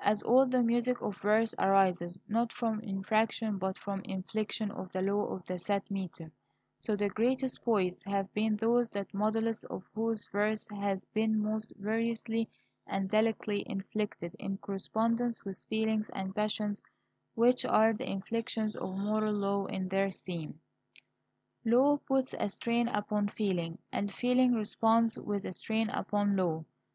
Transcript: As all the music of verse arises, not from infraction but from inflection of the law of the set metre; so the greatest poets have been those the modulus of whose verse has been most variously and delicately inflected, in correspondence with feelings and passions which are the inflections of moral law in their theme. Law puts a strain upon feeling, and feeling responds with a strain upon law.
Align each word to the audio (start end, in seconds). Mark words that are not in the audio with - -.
As 0.00 0.22
all 0.22 0.46
the 0.46 0.62
music 0.62 1.02
of 1.02 1.20
verse 1.20 1.54
arises, 1.58 2.18
not 2.26 2.54
from 2.54 2.80
infraction 2.80 3.58
but 3.58 3.76
from 3.76 4.00
inflection 4.04 4.70
of 4.70 4.90
the 4.92 5.02
law 5.02 5.26
of 5.26 5.44
the 5.44 5.58
set 5.58 5.90
metre; 5.90 6.32
so 6.78 6.96
the 6.96 7.10
greatest 7.10 7.62
poets 7.62 8.02
have 8.04 8.32
been 8.32 8.56
those 8.56 8.88
the 8.88 9.04
modulus 9.12 9.62
of 9.66 9.84
whose 9.94 10.24
verse 10.32 10.66
has 10.74 11.06
been 11.08 11.38
most 11.38 11.74
variously 11.76 12.48
and 12.86 13.10
delicately 13.10 13.62
inflected, 13.68 14.34
in 14.38 14.56
correspondence 14.56 15.44
with 15.44 15.62
feelings 15.68 16.08
and 16.14 16.34
passions 16.34 16.80
which 17.34 17.66
are 17.66 17.92
the 17.92 18.08
inflections 18.10 18.76
of 18.76 18.96
moral 18.96 19.34
law 19.34 19.66
in 19.66 19.88
their 19.88 20.10
theme. 20.10 20.62
Law 21.62 21.98
puts 22.08 22.34
a 22.38 22.48
strain 22.48 22.88
upon 22.88 23.28
feeling, 23.28 23.76
and 23.92 24.14
feeling 24.14 24.54
responds 24.54 25.18
with 25.18 25.44
a 25.44 25.52
strain 25.52 25.90
upon 25.90 26.34
law. 26.36 26.64